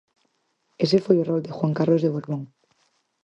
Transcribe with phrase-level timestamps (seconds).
[0.83, 2.41] Ese foi o rol de Juan Carlos de Borbón.